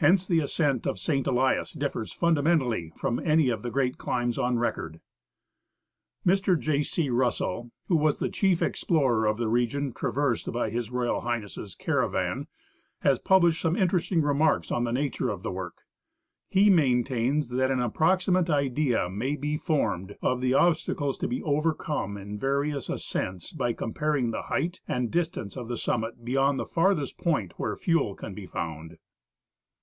Hence, 0.00 0.26
the 0.26 0.40
ascent 0.40 0.86
of 0.86 0.98
St. 0.98 1.26
Elias 1.26 1.72
differs 1.72 2.12
fundamentally 2.12 2.92
from 2.98 3.18
any 3.18 3.48
of 3.48 3.62
the 3.62 3.70
great 3.70 3.96
climbs 3.96 4.36
on 4.38 4.58
record. 4.58 5.00
vi 6.26 6.34
PREFACE 6.34 6.40
Mr. 6.42 6.60
J. 6.60 6.82
C. 6.82 7.08
Russell, 7.08 7.70
who 7.88 7.96
was 7.96 8.18
the 8.18 8.28
chief 8.28 8.60
explorer 8.60 9.24
of 9.24 9.38
the 9.38 9.48
region 9.48 9.94
traversed 9.94 10.52
by 10.52 10.68
H.R. 10.68 11.22
H.'s 11.40 11.74
caravan, 11.74 12.46
has 13.00 13.18
published 13.18 13.62
some 13.62 13.74
interesting 13.74 14.20
remarks 14.20 14.70
on 14.70 14.84
the 14.84 14.92
nature 14.92 15.30
of 15.30 15.42
the 15.42 15.50
work. 15.50 15.76
^ 15.76 15.78
He 16.50 16.68
maintains 16.68 17.48
that 17.48 17.70
an 17.70 17.80
ap 17.80 17.94
proximate 17.94 18.50
idea 18.50 19.08
may 19.08 19.34
be 19.34 19.56
formed 19.56 20.16
of 20.20 20.42
the 20.42 20.52
obstacles 20.52 21.16
to 21.16 21.26
be 21.26 21.42
overcome 21.42 22.18
in 22.18 22.38
various 22.38 22.90
ascents 22.90 23.50
by 23.50 23.72
comparing 23.72 24.30
the 24.30 24.42
height 24.42 24.82
and 24.86 25.10
distance 25.10 25.56
of 25.56 25.68
the 25.68 25.78
summit 25.78 26.22
beyond 26.22 26.60
the 26.60 26.66
farthest 26.66 27.16
point 27.16 27.54
where 27.56 27.74
fuel 27.74 28.14
can 28.14 28.34
be 28.34 28.46
found. 28.46 28.98